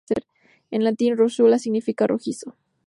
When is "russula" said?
1.15-1.59